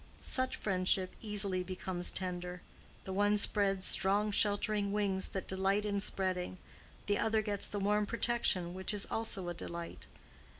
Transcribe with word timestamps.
Such 0.23 0.55
friendship 0.55 1.15
easily 1.21 1.61
becomes 1.61 2.09
tender: 2.09 2.63
the 3.03 3.13
one 3.13 3.37
spreads 3.37 3.85
strong 3.85 4.31
sheltering 4.31 4.91
wings 4.91 5.27
that 5.29 5.47
delight 5.47 5.85
in 5.85 6.01
spreading, 6.01 6.57
the 7.05 7.19
other 7.19 7.43
gets 7.43 7.67
the 7.67 7.77
warm 7.77 8.07
protection 8.07 8.73
which 8.73 8.95
is 8.95 9.05
also 9.11 9.47
a 9.47 9.53
delight. 9.53 10.07